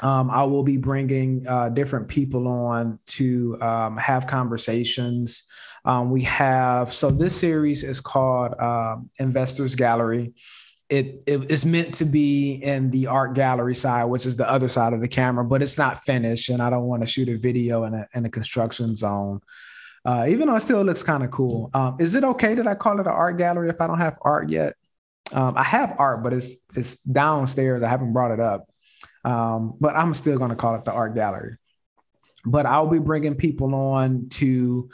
Um, 0.02 0.30
I 0.30 0.44
will 0.44 0.64
be 0.64 0.78
bringing 0.78 1.46
uh, 1.48 1.70
different 1.70 2.08
people 2.08 2.48
on 2.48 3.00
to 3.08 3.58
um, 3.62 3.98
have 3.98 4.28
conversations. 4.28 5.44
Um, 5.84 6.12
we 6.12 6.22
have 6.24 6.94
so 6.94 7.10
this 7.10 7.36
series 7.36 7.84
is 7.84 8.00
called 8.00 8.54
uh, 8.60 8.98
Investors 9.20 9.76
Gallery 9.76 10.34
it, 10.90 11.24
it 11.26 11.52
is 11.52 11.66
meant 11.66 11.94
to 11.96 12.06
be 12.06 12.54
in 12.56 12.90
the 12.92 13.08
art 13.08 13.34
gallery 13.34 13.76
side, 13.76 14.06
which 14.06 14.26
is 14.26 14.36
the 14.36 14.50
other 14.50 14.70
side 14.70 14.94
of 14.94 15.02
the 15.02 15.08
camera, 15.08 15.44
but 15.44 15.62
it's 15.62 15.78
not 15.78 16.02
finished, 16.04 16.50
and 16.50 16.62
I 16.62 16.70
don't 16.70 16.86
want 16.86 17.02
to 17.02 17.06
shoot 17.06 17.28
a 17.28 17.38
video 17.38 17.84
in 17.84 17.94
a 17.94 18.08
in 18.14 18.26
a 18.26 18.30
construction 18.30 18.96
zone. 18.96 19.42
Uh, 20.06 20.26
even 20.30 20.48
though 20.48 20.56
it 20.56 20.62
still 20.62 20.84
looks 20.84 21.04
kind 21.04 21.24
of 21.24 21.32
cool. 21.32 21.70
Um, 21.74 21.98
is 22.00 22.16
it 22.16 22.24
okay 22.24 22.56
that 22.56 22.68
I 22.68 22.76
call 22.76 23.00
it 23.00 23.08
an 23.08 23.12
art 23.12 23.38
gallery 23.38 23.68
if 23.68 23.82
I 23.82 23.88
don't 23.88 23.98
have 23.98 24.18
art 24.22 24.50
yet? 24.50 24.76
Um, 25.34 25.58
I 25.58 25.64
have 25.64 25.96
art, 26.00 26.24
but 26.24 26.32
it's 26.32 26.66
it's 26.76 27.02
downstairs. 27.02 27.84
I 27.84 27.90
haven't 27.90 28.14
brought 28.14 28.32
it 28.32 28.40
up, 28.40 28.70
um, 29.26 29.76
but 29.82 29.96
I'm 29.96 30.14
still 30.14 30.38
going 30.38 30.52
to 30.52 30.56
call 30.56 30.76
it 30.76 30.86
the 30.86 30.94
art 30.94 31.16
gallery. 31.16 31.58
But 32.46 32.66
I'll 32.66 32.88
be 32.88 33.00
bringing 33.00 33.36
people 33.36 33.76
on 33.76 34.30
to 34.30 34.90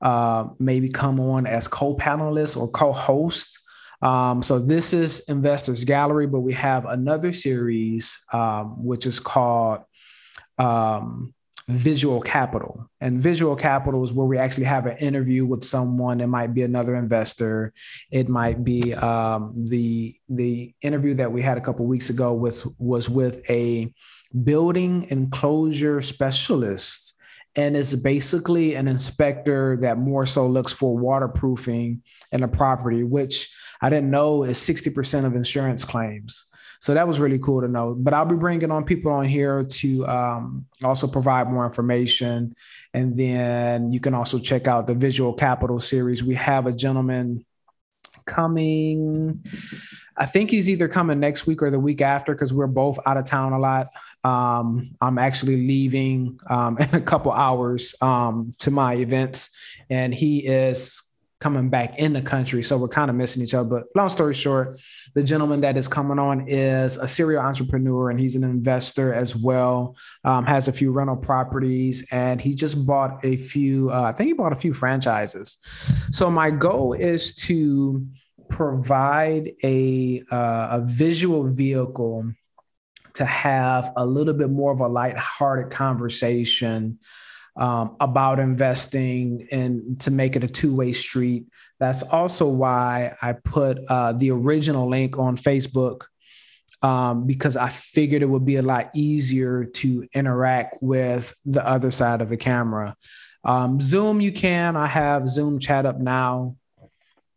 uh, 0.00 0.48
maybe 0.58 0.88
come 0.88 1.20
on 1.20 1.46
as 1.46 1.68
co-panelists 1.68 2.58
or 2.58 2.70
co-hosts 2.70 3.63
um, 4.02 4.42
so 4.42 4.58
this 4.58 4.92
is 4.92 5.20
Investors 5.28 5.84
Gallery, 5.84 6.26
but 6.26 6.40
we 6.40 6.52
have 6.54 6.86
another 6.86 7.32
series 7.32 8.20
um, 8.32 8.84
which 8.84 9.06
is 9.06 9.20
called 9.20 9.82
um, 10.58 11.34
Visual 11.68 12.20
Capital. 12.20 12.90
And 13.00 13.22
Visual 13.22 13.56
Capital 13.56 14.04
is 14.04 14.12
where 14.12 14.26
we 14.26 14.36
actually 14.36 14.64
have 14.64 14.86
an 14.86 14.98
interview 14.98 15.46
with 15.46 15.64
someone. 15.64 16.20
It 16.20 16.26
might 16.26 16.52
be 16.52 16.62
another 16.62 16.94
investor. 16.94 17.72
It 18.10 18.28
might 18.28 18.64
be 18.64 18.94
um, 18.94 19.66
the 19.68 20.14
the 20.28 20.74
interview 20.82 21.14
that 21.14 21.32
we 21.32 21.40
had 21.40 21.56
a 21.56 21.62
couple 21.62 21.86
weeks 21.86 22.10
ago 22.10 22.34
with 22.34 22.66
was 22.78 23.08
with 23.08 23.40
a 23.48 23.92
building 24.42 25.06
enclosure 25.10 26.02
specialist 26.02 27.13
and 27.56 27.76
it's 27.76 27.94
basically 27.94 28.74
an 28.74 28.88
inspector 28.88 29.76
that 29.80 29.98
more 29.98 30.26
so 30.26 30.46
looks 30.46 30.72
for 30.72 30.96
waterproofing 30.96 32.02
in 32.32 32.42
a 32.42 32.48
property, 32.48 33.04
which 33.04 33.54
I 33.80 33.90
didn't 33.90 34.10
know 34.10 34.42
is 34.42 34.58
60% 34.58 35.24
of 35.24 35.36
insurance 35.36 35.84
claims. 35.84 36.46
So 36.80 36.92
that 36.94 37.06
was 37.06 37.20
really 37.20 37.38
cool 37.38 37.62
to 37.62 37.68
know. 37.68 37.94
But 37.96 38.12
I'll 38.12 38.26
be 38.26 38.34
bringing 38.34 38.70
on 38.70 38.84
people 38.84 39.10
on 39.10 39.24
here 39.24 39.64
to 39.64 40.06
um, 40.06 40.66
also 40.82 41.06
provide 41.06 41.50
more 41.50 41.64
information. 41.64 42.54
And 42.92 43.16
then 43.16 43.92
you 43.92 44.00
can 44.00 44.14
also 44.14 44.38
check 44.38 44.66
out 44.66 44.86
the 44.86 44.94
Visual 44.94 45.32
Capital 45.32 45.80
series. 45.80 46.22
We 46.22 46.34
have 46.34 46.66
a 46.66 46.72
gentleman 46.72 47.44
coming. 48.26 49.44
I 50.16 50.26
think 50.26 50.50
he's 50.50 50.70
either 50.70 50.88
coming 50.88 51.20
next 51.20 51.46
week 51.46 51.62
or 51.62 51.70
the 51.70 51.80
week 51.80 52.00
after 52.00 52.34
because 52.34 52.52
we're 52.52 52.66
both 52.66 52.98
out 53.06 53.16
of 53.16 53.24
town 53.24 53.52
a 53.52 53.58
lot. 53.58 53.90
Um, 54.22 54.90
I'm 55.00 55.18
actually 55.18 55.56
leaving 55.56 56.38
um, 56.48 56.78
in 56.80 56.94
a 56.94 57.00
couple 57.00 57.32
hours 57.32 57.94
um, 58.00 58.52
to 58.58 58.70
my 58.70 58.94
events, 58.94 59.50
and 59.90 60.14
he 60.14 60.46
is 60.46 61.14
coming 61.44 61.68
back 61.68 61.98
in 61.98 62.14
the 62.14 62.22
country. 62.22 62.62
So 62.62 62.78
we're 62.78 62.88
kind 62.88 63.10
of 63.10 63.16
missing 63.16 63.42
each 63.42 63.52
other. 63.52 63.68
But 63.68 63.84
long 63.94 64.08
story 64.08 64.32
short, 64.32 64.80
the 65.12 65.22
gentleman 65.22 65.60
that 65.60 65.76
is 65.76 65.88
coming 65.88 66.18
on 66.18 66.48
is 66.48 66.96
a 66.96 67.06
serial 67.06 67.42
entrepreneur 67.42 68.08
and 68.08 68.18
he's 68.18 68.34
an 68.34 68.44
investor 68.44 69.12
as 69.12 69.36
well. 69.36 69.94
Um, 70.24 70.46
has 70.46 70.68
a 70.68 70.72
few 70.72 70.90
rental 70.90 71.18
properties 71.18 72.02
and 72.10 72.40
he 72.40 72.54
just 72.54 72.86
bought 72.86 73.22
a 73.26 73.36
few. 73.36 73.90
Uh, 73.90 74.04
I 74.04 74.12
think 74.12 74.28
he 74.28 74.32
bought 74.32 74.54
a 74.54 74.56
few 74.56 74.72
franchises. 74.72 75.58
So 76.10 76.30
my 76.30 76.50
goal 76.50 76.94
is 76.94 77.34
to 77.46 78.06
provide 78.48 79.52
a 79.62 80.22
uh, 80.30 80.68
a 80.72 80.84
visual 80.86 81.44
vehicle 81.44 82.32
to 83.14 83.24
have 83.24 83.92
a 83.96 84.04
little 84.04 84.34
bit 84.34 84.50
more 84.50 84.72
of 84.72 84.80
a 84.80 84.88
light-hearted 84.88 85.70
conversation 85.70 86.98
um, 87.56 87.96
about 88.00 88.40
investing 88.40 89.46
and 89.52 90.00
to 90.00 90.10
make 90.10 90.34
it 90.34 90.42
a 90.42 90.48
two-way 90.48 90.92
street. 90.92 91.46
That's 91.78 92.02
also 92.02 92.48
why 92.48 93.14
I 93.22 93.34
put 93.34 93.78
uh, 93.88 94.14
the 94.14 94.32
original 94.32 94.88
link 94.88 95.18
on 95.18 95.36
Facebook 95.36 96.02
um, 96.82 97.26
because 97.26 97.56
I 97.56 97.68
figured 97.68 98.22
it 98.22 98.28
would 98.28 98.44
be 98.44 98.56
a 98.56 98.62
lot 98.62 98.90
easier 98.94 99.64
to 99.64 100.06
interact 100.12 100.76
with 100.82 101.32
the 101.44 101.66
other 101.66 101.90
side 101.90 102.20
of 102.20 102.28
the 102.28 102.36
camera. 102.36 102.96
Um, 103.44 103.80
Zoom, 103.80 104.20
you 104.20 104.32
can. 104.32 104.76
I 104.76 104.86
have 104.86 105.28
Zoom 105.28 105.58
chat 105.58 105.86
up 105.86 105.98
now. 105.98 106.56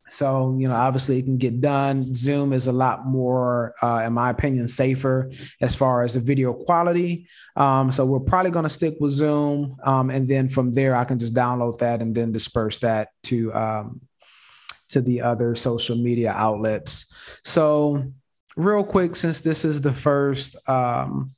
So, 0.09 0.55
you 0.59 0.67
know, 0.67 0.75
obviously 0.75 1.19
it 1.19 1.23
can 1.23 1.37
get 1.37 1.59
done. 1.61 2.13
Zoom 2.15 2.53
is 2.53 2.67
a 2.67 2.71
lot 2.71 3.05
more, 3.05 3.75
uh, 3.81 4.03
in 4.05 4.13
my 4.13 4.29
opinion, 4.29 4.67
safer 4.67 5.31
as 5.61 5.75
far 5.75 6.03
as 6.03 6.13
the 6.13 6.19
video 6.19 6.53
quality. 6.53 7.27
Um, 7.55 7.91
so 7.91 8.05
we're 8.05 8.19
probably 8.19 8.51
going 8.51 8.63
to 8.63 8.69
stick 8.69 8.95
with 8.99 9.11
Zoom. 9.11 9.75
Um, 9.83 10.09
and 10.09 10.27
then 10.27 10.49
from 10.49 10.71
there, 10.71 10.95
I 10.95 11.03
can 11.03 11.19
just 11.19 11.33
download 11.33 11.79
that 11.79 12.01
and 12.01 12.15
then 12.15 12.31
disperse 12.31 12.79
that 12.79 13.09
to, 13.23 13.53
um, 13.53 14.01
to 14.89 15.01
the 15.01 15.21
other 15.21 15.55
social 15.55 15.97
media 15.97 16.31
outlets. 16.31 17.13
So 17.43 18.03
real 18.55 18.83
quick, 18.83 19.15
since 19.15 19.41
this 19.41 19.65
is 19.65 19.81
the 19.81 19.93
first, 19.93 20.55
um, 20.69 21.31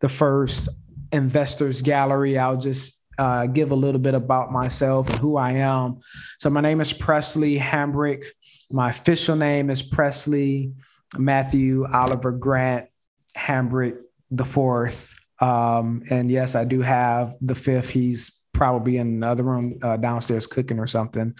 the 0.00 0.08
first 0.08 0.68
investors 1.12 1.82
gallery, 1.82 2.38
I'll 2.38 2.56
just 2.56 2.99
uh, 3.20 3.46
give 3.46 3.70
a 3.70 3.74
little 3.74 4.00
bit 4.00 4.14
about 4.14 4.50
myself 4.50 5.10
and 5.10 5.18
who 5.18 5.36
I 5.36 5.52
am. 5.52 5.98
So, 6.38 6.48
my 6.48 6.62
name 6.62 6.80
is 6.80 6.90
Presley 6.92 7.58
Hambrick. 7.58 8.24
My 8.70 8.88
official 8.88 9.36
name 9.36 9.68
is 9.68 9.82
Presley 9.82 10.72
Matthew 11.18 11.86
Oliver 11.92 12.32
Grant 12.32 12.88
Hambrick 13.36 13.98
the 14.30 14.44
fourth. 14.44 15.14
Um, 15.40 16.02
and 16.10 16.30
yes, 16.30 16.54
I 16.54 16.64
do 16.64 16.80
have 16.80 17.34
the 17.42 17.54
fifth. 17.54 17.90
He's 17.90 18.42
probably 18.54 18.96
in 18.96 19.20
the 19.20 19.28
other 19.28 19.42
room 19.42 19.78
uh, 19.82 19.98
downstairs 19.98 20.46
cooking 20.46 20.78
or 20.78 20.86
something. 20.86 21.34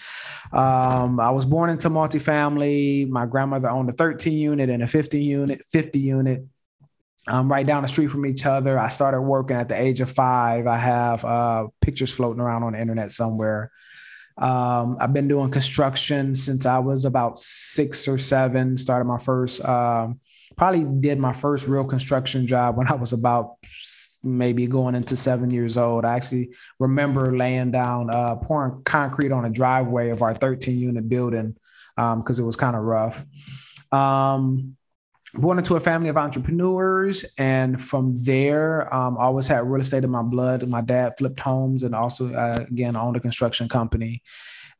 Um, 0.52 1.18
I 1.18 1.30
was 1.30 1.46
born 1.46 1.70
into 1.70 1.88
multifamily. 1.88 3.08
My 3.08 3.24
grandmother 3.24 3.70
owned 3.70 3.88
a 3.88 3.92
13 3.92 4.36
unit 4.36 4.68
and 4.68 4.82
a 4.82 4.86
50 4.86 5.22
unit, 5.22 5.64
50 5.64 5.98
unit 5.98 6.44
um, 7.30 7.50
right 7.50 7.64
down 7.64 7.82
the 7.82 7.88
street 7.88 8.08
from 8.08 8.26
each 8.26 8.44
other. 8.44 8.76
I 8.76 8.88
started 8.88 9.22
working 9.22 9.56
at 9.56 9.68
the 9.68 9.80
age 9.80 10.00
of 10.00 10.10
five. 10.10 10.66
I 10.66 10.76
have 10.76 11.24
uh, 11.24 11.68
pictures 11.80 12.12
floating 12.12 12.42
around 12.42 12.64
on 12.64 12.72
the 12.72 12.80
internet 12.80 13.12
somewhere. 13.12 13.70
Um, 14.36 14.96
I've 15.00 15.12
been 15.12 15.28
doing 15.28 15.50
construction 15.50 16.34
since 16.34 16.66
I 16.66 16.80
was 16.80 17.04
about 17.04 17.38
six 17.38 18.08
or 18.08 18.18
seven. 18.18 18.76
Started 18.76 19.04
my 19.04 19.18
first, 19.18 19.64
uh, 19.64 20.08
probably 20.56 20.84
did 21.00 21.20
my 21.20 21.32
first 21.32 21.68
real 21.68 21.84
construction 21.84 22.48
job 22.48 22.76
when 22.76 22.88
I 22.88 22.94
was 22.94 23.12
about 23.12 23.58
maybe 24.24 24.66
going 24.66 24.96
into 24.96 25.16
seven 25.16 25.50
years 25.50 25.76
old. 25.76 26.04
I 26.04 26.16
actually 26.16 26.50
remember 26.80 27.36
laying 27.36 27.70
down, 27.70 28.10
uh, 28.10 28.36
pouring 28.36 28.82
concrete 28.82 29.30
on 29.30 29.44
a 29.44 29.50
driveway 29.50 30.10
of 30.10 30.22
our 30.22 30.34
13 30.34 30.80
unit 30.80 31.08
building 31.08 31.54
because 31.96 32.38
um, 32.38 32.44
it 32.44 32.46
was 32.46 32.56
kind 32.56 32.74
of 32.74 32.82
rough. 32.82 33.24
Um, 33.92 34.76
born 35.34 35.58
into 35.58 35.76
a 35.76 35.80
family 35.80 36.08
of 36.08 36.16
entrepreneurs 36.16 37.24
and 37.38 37.80
from 37.80 38.14
there 38.24 38.92
um, 38.94 39.16
I 39.18 39.24
always 39.24 39.46
had 39.46 39.64
real 39.66 39.80
estate 39.80 40.04
in 40.04 40.10
my 40.10 40.22
blood. 40.22 40.66
My 40.68 40.80
dad 40.80 41.14
flipped 41.18 41.40
homes 41.40 41.82
and 41.82 41.94
also 41.94 42.34
uh, 42.34 42.64
again 42.68 42.96
owned 42.96 43.16
a 43.16 43.20
construction 43.20 43.68
company. 43.68 44.22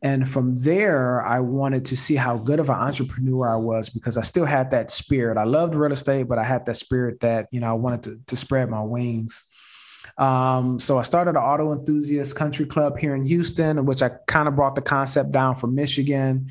And 0.02 0.28
from 0.28 0.56
there 0.56 1.22
i 1.26 1.40
wanted 1.40 1.84
to 1.86 1.96
see 1.96 2.16
how 2.16 2.36
good 2.36 2.58
of 2.58 2.70
an 2.70 2.76
entrepreneur 2.76 3.48
i 3.48 3.56
was 3.56 3.90
because 3.90 4.16
i 4.16 4.22
still 4.22 4.46
had 4.46 4.70
that 4.70 4.90
spirit. 4.90 5.36
I 5.38 5.44
loved 5.44 5.74
real 5.74 5.92
estate 5.92 6.24
but 6.24 6.38
i 6.38 6.44
had 6.44 6.66
that 6.66 6.76
spirit 6.76 7.20
that 7.20 7.48
you 7.52 7.60
know 7.60 7.70
i 7.70 7.74
wanted 7.74 8.02
to, 8.04 8.16
to 8.26 8.36
spread 8.36 8.70
my 8.70 8.82
wings 8.82 9.44
um, 10.20 10.78
so 10.78 10.98
I 10.98 11.02
started 11.02 11.30
an 11.30 11.36
auto 11.38 11.72
enthusiast 11.72 12.36
country 12.36 12.66
club 12.66 12.98
here 12.98 13.14
in 13.14 13.24
Houston, 13.24 13.86
which 13.86 14.02
I 14.02 14.10
kind 14.26 14.48
of 14.48 14.54
brought 14.54 14.74
the 14.74 14.82
concept 14.82 15.32
down 15.32 15.56
from 15.56 15.74
Michigan. 15.74 16.50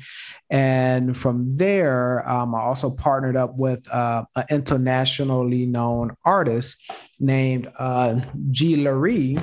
And 0.50 1.16
from 1.16 1.56
there, 1.56 2.28
um, 2.28 2.52
I 2.52 2.62
also 2.62 2.90
partnered 2.90 3.36
up 3.36 3.56
with 3.56 3.88
uh, 3.92 4.24
an 4.34 4.44
internationally 4.50 5.66
known 5.66 6.16
artist 6.24 6.90
named 7.20 7.70
uh, 7.78 8.20
G. 8.50 8.74
Larry, 8.74 9.38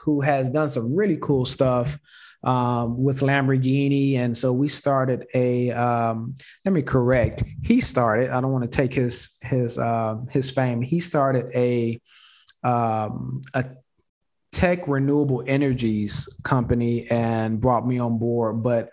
who 0.00 0.22
has 0.22 0.48
done 0.48 0.70
some 0.70 0.96
really 0.96 1.18
cool 1.20 1.44
stuff 1.44 1.98
um, 2.42 3.02
with 3.02 3.20
Lamborghini. 3.20 4.14
And 4.14 4.34
so 4.34 4.50
we 4.50 4.68
started 4.68 5.26
a, 5.34 5.72
um, 5.72 6.36
let 6.64 6.72
me 6.72 6.80
correct, 6.80 7.44
he 7.62 7.82
started, 7.82 8.30
I 8.30 8.40
don't 8.40 8.52
want 8.52 8.64
to 8.64 8.70
take 8.70 8.94
his, 8.94 9.36
his, 9.42 9.78
uh, 9.78 10.16
his 10.30 10.50
fame. 10.50 10.80
He 10.80 11.00
started 11.00 11.50
a, 11.54 12.00
um, 12.62 13.42
a 13.54 13.64
tech 14.52 14.88
renewable 14.88 15.44
energies 15.46 16.28
company 16.42 17.06
and 17.10 17.60
brought 17.60 17.86
me 17.86 17.98
on 17.98 18.18
board. 18.18 18.62
But 18.62 18.90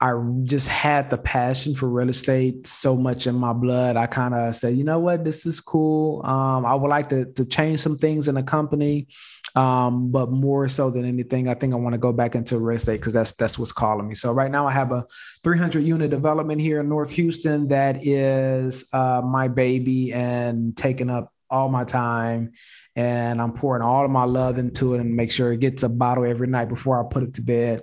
I 0.00 0.20
just 0.42 0.68
had 0.68 1.10
the 1.10 1.18
passion 1.18 1.76
for 1.76 1.88
real 1.88 2.08
estate 2.08 2.66
so 2.66 2.96
much 2.96 3.28
in 3.28 3.36
my 3.36 3.52
blood. 3.52 3.96
I 3.96 4.06
kind 4.06 4.34
of 4.34 4.54
said, 4.56 4.74
you 4.74 4.82
know 4.82 4.98
what, 4.98 5.24
this 5.24 5.46
is 5.46 5.60
cool. 5.60 6.26
Um, 6.26 6.66
I 6.66 6.74
would 6.74 6.88
like 6.88 7.08
to, 7.10 7.26
to 7.26 7.46
change 7.46 7.78
some 7.78 7.96
things 7.96 8.26
in 8.26 8.34
the 8.34 8.42
company. 8.42 9.06
Um, 9.54 10.10
but 10.10 10.30
more 10.30 10.68
so 10.68 10.90
than 10.90 11.04
anything, 11.04 11.48
I 11.48 11.54
think 11.54 11.72
I 11.72 11.76
want 11.76 11.92
to 11.92 11.98
go 11.98 12.12
back 12.12 12.34
into 12.34 12.58
real 12.58 12.76
estate 12.76 13.00
because 13.00 13.12
that's 13.12 13.32
that's 13.32 13.58
what's 13.58 13.70
calling 13.70 14.08
me. 14.08 14.14
So 14.14 14.32
right 14.32 14.50
now 14.50 14.66
I 14.66 14.72
have 14.72 14.92
a 14.92 15.06
300 15.44 15.84
unit 15.84 16.10
development 16.10 16.60
here 16.60 16.80
in 16.80 16.88
North 16.88 17.10
Houston 17.10 17.68
that 17.68 18.04
is 18.04 18.88
uh, 18.92 19.22
my 19.22 19.48
baby 19.48 20.12
and 20.12 20.76
taking 20.76 21.10
up 21.10 21.32
all 21.52 21.68
my 21.68 21.84
time 21.84 22.52
and 22.96 23.40
I'm 23.40 23.52
pouring 23.52 23.82
all 23.82 24.04
of 24.04 24.10
my 24.10 24.24
love 24.24 24.58
into 24.58 24.94
it 24.94 25.00
and 25.00 25.14
make 25.14 25.30
sure 25.30 25.52
it 25.52 25.60
gets 25.60 25.82
a 25.82 25.88
bottle 25.88 26.24
every 26.24 26.46
night 26.46 26.68
before 26.68 26.98
I 26.98 27.08
put 27.08 27.22
it 27.22 27.34
to 27.34 27.42
bed. 27.42 27.82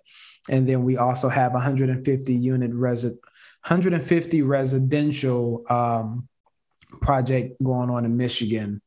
And 0.50 0.68
then 0.68 0.84
we 0.84 0.98
also 0.98 1.30
have 1.30 1.54
150 1.54 2.34
unit 2.34 2.72
resident, 2.74 3.20
150 3.66 4.42
residential 4.42 5.64
um, 5.70 6.28
project 7.02 7.62
going 7.64 7.90
on 7.90 8.06
in 8.06 8.18
Michigan. 8.18 8.82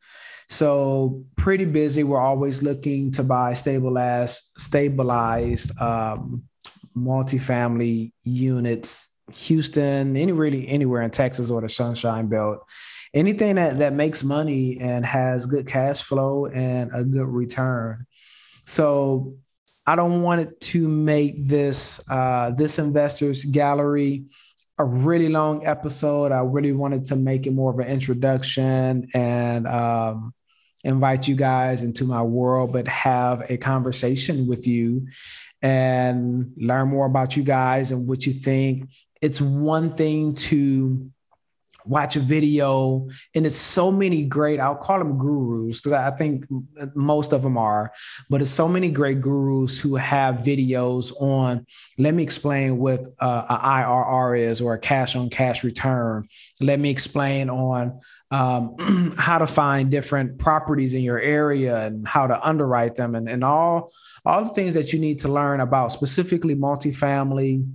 So 0.49 1.25
pretty 1.37 1.65
busy. 1.65 2.05
We're 2.05 2.21
always 2.21 2.63
looking 2.63 3.11
to 3.13 3.23
buy 3.23 3.55
stabilized, 3.55 4.53
stabilized 4.59 5.81
um, 5.81 6.43
multifamily 6.97 8.13
units. 8.23 9.09
Houston, 9.33 10.17
any 10.17 10.33
really 10.33 10.69
anywhere 10.69 11.03
in 11.03 11.11
Texas 11.11 11.51
or 11.51 11.61
the 11.61 11.69
Sunshine 11.69 12.27
Belt 12.27 12.67
anything 13.15 13.57
that 13.57 13.79
that 13.79 13.93
makes 13.93 14.25
money 14.25 14.79
and 14.81 15.05
has 15.05 15.47
good 15.47 15.67
cash 15.67 16.03
flow 16.03 16.47
and 16.47 16.91
a 16.95 17.05
good 17.05 17.29
return. 17.29 18.07
So 18.65 19.35
I 19.87 19.97
don't 19.97 20.23
want 20.23 20.41
it 20.41 20.61
to 20.61 20.87
make 20.87 21.47
this 21.47 22.01
uh, 22.09 22.53
this 22.57 22.79
investors 22.79 23.45
gallery 23.45 24.25
a 24.79 24.85
really 24.85 25.29
long 25.29 25.67
episode. 25.67 26.33
I 26.33 26.41
really 26.41 26.73
wanted 26.73 27.05
to 27.07 27.17
make 27.17 27.47
it 27.47 27.53
more 27.53 27.73
of 27.73 27.79
an 27.79 27.89
introduction 27.89 29.09
and 29.15 29.67
um, 29.67 30.35
invite 30.85 31.29
you 31.29 31.37
guys 31.37 31.83
into 31.83 32.05
my 32.05 32.23
world, 32.23 32.73
but 32.73 32.89
have 32.89 33.51
a 33.51 33.57
conversation 33.57 34.47
with 34.47 34.67
you 34.67 35.07
and 35.61 36.53
learn 36.57 36.89
more 36.89 37.07
about 37.07 37.37
you 37.37 37.43
guys 37.43 37.93
and 37.93 38.09
what 38.09 38.27
you 38.27 38.33
think. 38.33 38.91
It's 39.21 39.41
one 39.41 39.91
thing 39.91 40.35
to 40.35 41.11
watch 41.85 42.17
a 42.17 42.21
video 42.21 43.09
and 43.35 43.47
it's 43.47 43.57
so 43.57 43.91
many 43.91 44.25
great 44.25 44.61
i'll 44.61 44.77
call 44.77 44.99
them 44.99 45.19
gurus 45.19 45.81
because 45.81 45.93
i 45.93 46.11
think 46.11 46.45
most 46.95 47.33
of 47.33 47.43
them 47.43 47.57
are 47.57 47.93
but 48.31 48.41
it's 48.41 48.51
so 48.51 48.69
many 48.69 48.91
great 48.91 49.21
gurus 49.21 49.81
who 49.81 49.97
have 49.97 50.37
videos 50.37 51.13
on. 51.21 51.67
Let 51.99 52.15
me 52.15 52.23
explain 52.23 52.79
what 52.79 53.07
uh, 53.19 53.45
a 53.49 53.55
irr 53.83 54.39
is 54.39 54.61
or 54.61 54.75
a 54.75 54.79
cash 54.79 55.17
on 55.17 55.31
cash 55.31 55.65
return. 55.65 56.29
Let 56.61 56.81
me 56.81 56.91
explain 56.91 57.51
on 57.51 58.01
um, 58.31 59.15
how 59.19 59.39
to 59.39 59.47
find 59.47 59.91
different 59.91 60.39
properties 60.39 60.95
in 60.95 61.03
your 61.03 61.21
area 61.21 61.87
and 61.87 62.07
how 62.07 62.27
to 62.27 62.47
underwrite 62.47 62.95
them 62.95 63.15
and, 63.15 63.29
and 63.29 63.45
all 63.45 63.93
all 64.25 64.45
the 64.45 64.55
things 64.55 64.75
that 64.75 64.93
you 64.93 64.99
need 64.99 65.19
to 65.21 65.29
learn 65.29 65.61
about 65.61 65.93
specifically 65.93 66.55
multifamily 66.55 67.69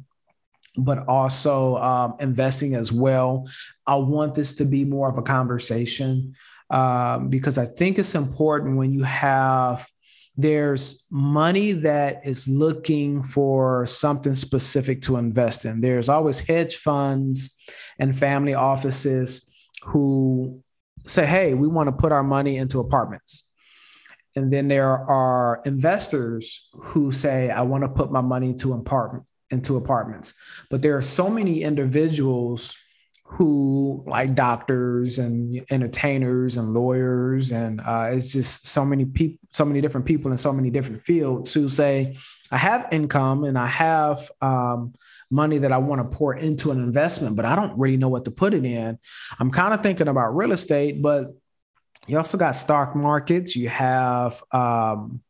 but 0.78 1.08
also 1.08 1.78
um, 1.78 2.16
investing 2.20 2.76
as 2.76 2.92
well. 2.92 3.48
I 3.86 3.96
want 3.96 4.36
this 4.36 4.54
to 4.56 4.66
be 4.66 4.86
more 4.86 5.10
of 5.10 5.18
a 5.18 5.24
conversation 5.24 6.36
um, 6.70 7.30
because 7.30 7.58
I 7.58 7.66
think 7.66 7.98
it's 7.98 8.16
important 8.16 8.78
when 8.78 8.94
you 8.94 9.04
have 9.04 9.88
there's 10.40 11.04
money 11.10 11.72
that 11.72 12.24
is 12.24 12.48
looking 12.48 13.24
for 13.24 13.88
something 13.88 14.36
specific 14.36 15.02
to 15.02 15.18
invest 15.18 15.66
in. 15.66 15.82
There's 15.82 16.10
always 16.10 16.40
hedge 16.40 16.76
funds 16.76 17.56
and 17.98 18.16
family 18.16 18.54
offices 18.54 19.52
who 19.82 20.62
say, 21.08 21.26
hey, 21.26 21.56
we 21.56 21.68
want 21.68 21.88
to 21.88 21.92
put 21.92 22.12
our 22.12 22.22
money 22.22 22.58
into 22.58 22.80
apartments. 22.80 23.50
And 24.36 24.54
then 24.54 24.68
there 24.68 24.92
are 25.10 25.62
investors 25.66 26.70
who 26.72 27.12
say, 27.12 27.50
I 27.50 27.64
want 27.64 27.84
to 27.84 27.90
put 27.90 28.12
my 28.12 28.22
money 28.22 28.50
into 28.50 28.74
apartment 28.74 29.26
into 29.52 29.78
apartments. 29.78 30.34
But 30.70 30.82
there 30.82 30.98
are 30.98 31.02
so 31.02 31.30
many 31.30 31.64
individuals 31.64 32.76
who 33.30 34.04
like 34.08 34.36
doctors 34.36 35.20
and 35.20 35.62
entertainers 35.70 36.56
and 36.56 36.74
lawyers 36.74 37.52
and 37.52 37.82
uh, 37.86 38.10
it's 38.14 38.32
just 38.32 38.66
so 38.68 38.86
many 38.86 39.04
people 39.04 39.38
so 39.52 39.66
many 39.66 39.82
different 39.82 40.06
people 40.06 40.32
in 40.32 40.38
so 40.38 40.54
many 40.54 40.70
different 40.70 41.02
fields 41.02 41.54
who 41.54 41.68
say 41.68 42.16
i 42.52 42.58
have 42.58 42.88
income 42.92 43.44
and 43.44 43.58
i 43.58 43.66
have 43.66 44.32
um, 44.42 44.94
money 45.30 45.58
that 45.58 45.74
i 45.74 45.78
want 45.78 46.00
to 46.00 46.18
pour 46.18 46.36
into 46.36 46.72
an 46.72 46.82
investment 46.82 47.36
but 47.36 47.44
i 47.44 47.54
don't 47.54 47.78
really 47.78 47.98
know 47.98 48.08
what 48.08 48.24
to 48.24 48.32
put 48.32 48.54
it 48.54 48.64
in 48.64 48.98
i'm 49.40 49.52
kind 49.52 49.74
of 49.74 49.84
thinking 49.84 50.08
about 50.08 50.34
real 50.34 50.54
estate 50.54 51.02
but 51.02 51.34
you 52.08 52.18
also 52.18 52.38
got 52.38 52.54
stock 52.54 52.96
markets 52.96 53.58
you 53.58 53.68
have 53.68 54.42
um, 54.54 55.22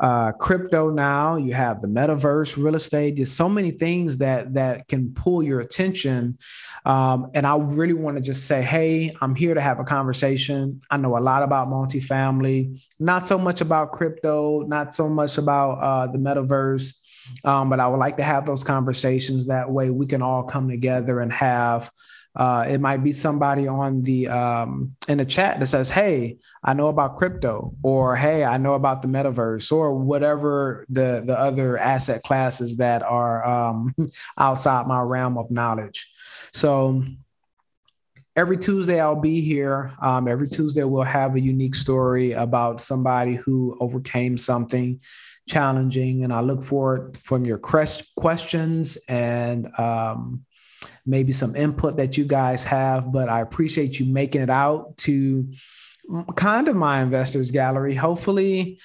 uh, 0.00 0.32
crypto 0.32 0.90
now 0.90 1.36
you 1.36 1.52
have 1.52 1.82
the 1.82 1.88
metaverse 1.88 2.56
real 2.56 2.74
estate 2.74 3.16
there's 3.16 3.30
so 3.30 3.48
many 3.48 3.70
things 3.70 4.16
that 4.16 4.54
that 4.54 4.88
can 4.88 5.12
pull 5.14 5.42
your 5.42 5.60
attention. 5.60 6.38
Um, 6.86 7.30
and 7.34 7.46
i 7.46 7.56
really 7.58 7.92
want 7.92 8.16
to 8.16 8.22
just 8.22 8.48
say 8.48 8.62
hey 8.62 9.14
i'm 9.20 9.34
here 9.34 9.54
to 9.54 9.60
have 9.60 9.78
a 9.78 9.84
conversation. 9.84 10.80
I 10.90 10.96
know 10.96 11.18
a 11.18 11.20
lot 11.20 11.42
about 11.42 11.68
multifamily 11.68 12.82
not 12.98 13.26
so 13.26 13.36
much 13.36 13.60
about 13.60 13.92
crypto 13.92 14.62
not 14.62 14.94
so 14.94 15.08
much 15.08 15.36
about 15.36 15.72
uh, 15.72 16.06
the 16.10 16.18
metaverse 16.18 16.96
um, 17.44 17.68
but 17.68 17.80
i 17.80 17.86
would 17.86 17.98
like 17.98 18.16
to 18.16 18.22
have 18.22 18.46
those 18.46 18.64
conversations. 18.64 19.46
That 19.48 19.70
way 19.70 19.90
we 19.90 20.06
can 20.06 20.22
all 20.22 20.42
come 20.42 20.68
together 20.68 21.20
and 21.20 21.30
have 21.32 21.90
uh, 22.36 22.64
it 22.68 22.80
might 22.80 23.02
be 23.02 23.10
somebody 23.10 23.66
on 23.66 24.02
the 24.02 24.28
um, 24.28 24.94
in 25.08 25.18
the 25.18 25.24
chat 25.24 25.58
that 25.58 25.66
says, 25.66 25.90
"Hey, 25.90 26.38
I 26.62 26.74
know 26.74 26.88
about 26.88 27.16
crypto," 27.18 27.74
or 27.82 28.14
"Hey, 28.14 28.44
I 28.44 28.56
know 28.56 28.74
about 28.74 29.02
the 29.02 29.08
metaverse," 29.08 29.72
or 29.72 29.94
whatever 29.94 30.86
the 30.88 31.22
the 31.24 31.36
other 31.36 31.76
asset 31.76 32.22
classes 32.22 32.76
that 32.76 33.02
are 33.02 33.44
um, 33.44 33.94
outside 34.38 34.86
my 34.86 35.00
realm 35.00 35.38
of 35.38 35.50
knowledge. 35.50 36.08
So 36.52 37.02
every 38.36 38.58
Tuesday 38.58 39.00
I'll 39.00 39.16
be 39.16 39.40
here. 39.40 39.92
Um, 40.00 40.28
every 40.28 40.48
Tuesday 40.48 40.84
we'll 40.84 41.02
have 41.02 41.34
a 41.34 41.40
unique 41.40 41.74
story 41.74 42.32
about 42.32 42.80
somebody 42.80 43.34
who 43.34 43.76
overcame 43.80 44.38
something 44.38 45.00
challenging, 45.48 46.22
and 46.22 46.32
I 46.32 46.42
look 46.42 46.62
forward 46.62 47.16
from 47.18 47.44
your 47.44 47.58
questions 47.58 48.98
and 49.08 49.68
um, 49.80 50.44
maybe 51.06 51.32
some 51.32 51.56
input 51.56 51.96
that 51.96 52.16
you 52.16 52.24
guys 52.24 52.64
have, 52.64 53.12
but 53.12 53.28
I 53.28 53.40
appreciate 53.40 53.98
you 53.98 54.06
making 54.06 54.42
it 54.42 54.50
out 54.50 54.96
to 54.98 55.52
kind 56.36 56.68
of 56.68 56.76
my 56.76 57.02
investors 57.02 57.50
gallery. 57.50 57.94
Hopefully, 57.94 58.80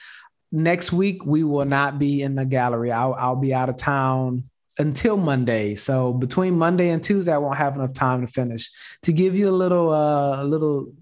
next 0.51 0.93
week 0.93 1.25
we 1.25 1.43
will 1.43 1.65
not 1.65 2.00
be 2.00 2.22
in 2.22 2.36
the 2.36 2.45
gallery. 2.45 2.91
I'll, 2.91 3.13
I'll 3.15 3.36
be 3.36 3.53
out 3.53 3.69
of 3.69 3.77
town 3.77 4.50
until 4.77 5.17
Monday. 5.17 5.75
So 5.75 6.13
between 6.13 6.58
Monday 6.58 6.89
and 6.89 7.04
Tuesday, 7.04 7.34
I 7.34 7.38
won't 7.38 7.58
have 7.58 7.75
enough 7.75 7.93
time 7.93 8.21
to 8.21 8.28
finish. 8.28 8.69
To 9.04 9.13
give 9.13 9.36
you 9.36 9.49
a 9.49 9.51
little, 9.51 9.91
uh, 9.93 10.41
a 10.41 10.45
little 10.45 10.93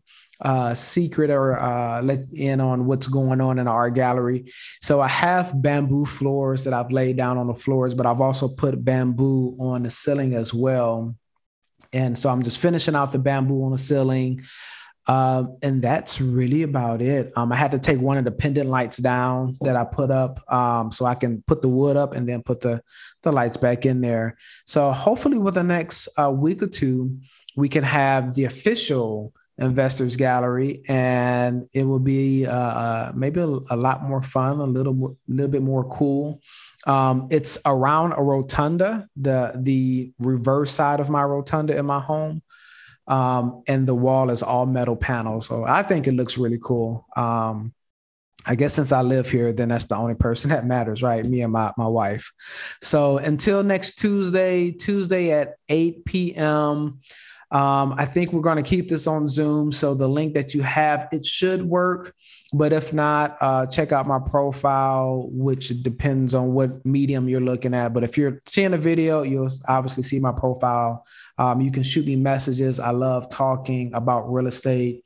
uh, 0.41 0.74
secret 0.74 1.30
or 1.30 1.60
uh, 1.60 2.02
let 2.02 2.32
in 2.34 2.60
on 2.60 2.86
what's 2.86 3.08
going 3.08 3.39
on 3.39 3.60
in 3.60 3.67
our 3.67 3.89
gallery. 3.89 4.52
So 4.82 5.00
I 5.00 5.08
have 5.08 5.62
bamboo 5.62 6.06
floors 6.06 6.63
that 6.65 6.74
I've 6.74 6.91
laid 6.91 7.17
down 7.17 7.38
on 7.38 7.48
the 7.48 7.56
floors, 7.56 7.93
but 7.93 8.06
I've 8.06 8.22
also 8.22 8.48
put 8.48 8.84
bamboo 8.84 9.56
on 9.60 9.84
the 9.84 9.89
ceiling 9.89 10.34
as 10.34 10.54
well. 10.54 11.15
And 11.91 12.17
so 12.17 12.30
I'm 12.30 12.43
just 12.43 12.60
finishing 12.60 12.96
out 12.96 13.12
the 13.12 13.19
bamboo 13.19 13.63
on 13.63 13.72
the 13.72 13.78
ceiling. 13.78 14.43
Uh, 15.06 15.43
and 15.62 15.82
that's 15.82 16.22
really 16.22 16.63
about 16.63 17.02
it. 17.02 17.32
Um, 17.36 17.52
I 17.52 17.58
had 17.58 17.72
to 17.72 17.80
take 17.80 18.00
one 18.00 18.17
of 18.17 18.24
the 18.24 18.32
pendant 18.32 18.69
lights 18.69 18.98
down 18.98 19.58
that 19.62 19.76
I 19.76 19.84
put 19.84 20.12
up 20.12 20.39
um, 20.52 20.91
so 20.91 21.06
I 21.06 21.13
can 21.13 21.43
put 21.46 21.62
the 21.62 21.67
wood 21.67 21.98
up 21.98 22.13
and 22.13 22.28
then 22.28 22.41
put 22.41 22.62
the, 22.62 22.82
the 23.22 23.32
lights 23.32 23.58
back 23.58 23.86
in 23.86 24.00
there. 24.00 24.38
So 24.65 24.91
hopefully, 24.91 25.38
with 25.38 25.56
the 25.56 25.63
next 25.63 26.08
uh, 26.17 26.32
week 26.32 26.63
or 26.63 26.67
two, 26.67 27.17
we 27.58 27.67
can 27.67 27.84
have 27.84 28.34
the 28.34 28.46
official 28.46 29.34
investors 29.60 30.16
gallery 30.16 30.82
and 30.88 31.68
it 31.74 31.84
will 31.84 32.00
be 32.00 32.46
uh, 32.46 32.52
uh, 32.52 33.12
maybe 33.16 33.39
a, 33.39 33.46
a, 33.46 33.76
lot 33.76 34.02
more 34.02 34.22
fun 34.22 34.58
a 34.58 34.63
little 34.63 35.16
little 35.28 35.52
bit 35.52 35.62
more 35.62 35.84
cool 35.89 36.42
um, 36.88 37.28
it's 37.30 37.60
around 37.66 38.13
a 38.13 38.22
rotunda 38.22 39.08
the 39.16 39.54
the 39.62 40.12
reverse 40.18 40.72
side 40.72 41.00
of 41.00 41.10
my 41.10 41.24
rotunda 41.24 41.78
in 41.78 41.86
my 41.86 42.00
home 42.00 42.42
um, 43.08 43.63
and 43.68 43.88
the 43.88 43.94
wall 43.94 44.32
is 44.32 44.42
all 44.42 44.66
metal 44.66 44.96
panels 44.96 45.46
so 45.46 45.63
i 45.66 45.84
think 45.84 46.08
it 46.08 46.13
looks 46.13 46.38
really 46.38 46.60
cool 46.62 47.06
um, 47.16 47.72
I 48.46 48.56
guess 48.56 48.74
since 48.74 48.92
I 48.92 49.02
live 49.02 49.30
here, 49.30 49.54
then 49.54 49.70
that's 49.70 49.86
the 49.86 49.96
only 49.96 50.16
person 50.16 50.50
that 50.50 50.66
matters, 50.66 51.02
right? 51.02 51.24
Me 51.24 51.42
and 51.42 51.54
my, 51.54 51.72
my 51.78 51.88
wife. 51.88 52.32
So 52.82 53.18
until 53.18 53.63
next 53.63 53.96
Tuesday, 54.00 54.72
Tuesday 54.72 55.32
at 55.32 55.56
8 55.70 56.04
p.m., 56.04 57.00
um, 57.54 57.94
I 58.00 58.06
think 58.06 58.34
we're 58.34 58.42
going 58.42 58.58
to 58.58 58.63
keep 58.63 58.89
this 58.89 59.06
on 59.06 59.28
Zoom. 59.28 59.72
So 59.72 59.94
the 59.94 60.10
link 60.10 60.34
that 60.34 60.56
you 60.56 60.63
have, 60.63 61.08
it 61.12 61.24
should 61.24 61.62
work. 61.62 62.16
But 62.52 62.74
if 62.74 62.94
not, 62.94 63.38
uh, 63.42 63.68
check 63.68 63.92
out 63.92 64.08
my 64.08 64.20
profile, 64.20 65.30
which 65.32 65.70
depends 65.84 66.34
on 66.34 66.54
what 66.54 66.84
medium 66.84 67.30
you're 67.30 67.42
looking 67.42 67.76
at. 67.76 67.94
But 67.94 68.04
if 68.04 68.18
you're 68.18 68.42
seeing 68.48 68.74
a 68.74 68.78
video, 68.78 69.22
you'll 69.22 69.52
obviously 69.68 70.02
see 70.02 70.20
my 70.20 70.32
profile. 70.32 71.06
Um, 71.38 71.62
you 71.62 71.72
can 71.72 71.84
shoot 71.84 72.08
me 72.08 72.16
messages. 72.16 72.80
I 72.80 72.89
love 72.89 73.30
talking 73.30 73.94
about 73.94 74.34
real 74.34 74.48
estate. 74.48 75.06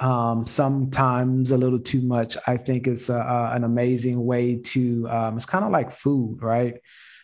Um, 0.00 0.46
sometimes 0.46 1.52
a 1.52 1.58
little 1.58 1.78
too 1.78 2.00
much. 2.00 2.38
I 2.46 2.56
think 2.56 2.86
it's 2.86 3.10
a, 3.10 3.16
a, 3.16 3.52
an 3.54 3.64
amazing 3.64 4.24
way 4.24 4.56
to, 4.56 5.06
um, 5.10 5.36
it's 5.36 5.46
kind 5.46 5.64
of 5.64 5.70
like 5.70 5.92
food, 5.92 6.42
right? 6.42 6.80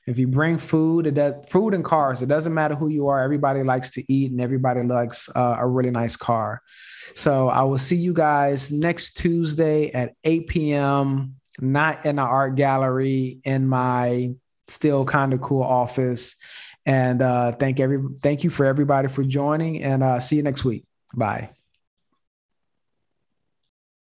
If 0.09 0.19
you 0.19 0.27
bring 0.27 0.57
food, 0.57 1.07
it 1.07 1.15
does, 1.15 1.35
food 1.49 1.75
and 1.75 1.85
cars, 1.85 2.23
it 2.23 2.29
doesn't 2.29 2.55
matter 2.55 2.75
who 2.75 2.89
you 2.89 3.09
are. 3.09 3.23
Everybody 3.23 3.63
likes 3.63 3.91
to 3.91 4.13
eat 4.13 4.31
and 4.31 4.41
everybody 4.41 4.83
likes 4.83 5.29
uh, 5.37 5.57
a 5.59 5.67
really 5.67 5.91
nice 5.91 6.17
car. 6.17 6.63
So 7.15 7.49
I 7.49 7.63
will 7.63 7.79
see 7.79 7.97
you 7.97 8.13
guys 8.13 8.73
next 8.73 9.19
Tuesday 9.19 9.91
at 9.93 10.15
8 10.25 10.47
p.m. 10.49 11.35
Not 11.61 12.07
in 12.07 12.17
the 12.17 12.23
art 12.23 12.55
gallery, 12.55 13.41
in 13.45 13.67
my 13.67 14.31
still 14.69 15.05
kind 15.05 15.35
of 15.35 15.41
cool 15.41 15.63
office. 15.63 16.37
And 16.87 17.21
uh, 17.21 17.53
thank 17.53 17.81
every 17.81 18.03
thank 18.23 18.45
you 18.45 18.51
for 18.51 18.65
everybody 18.65 19.09
for 19.09 19.23
joining, 19.23 19.83
and 19.83 20.03
uh, 20.03 20.21
see 20.21 20.37
you 20.37 20.43
next 20.43 20.65
week. 20.65 20.85
Bye. 21.15 21.51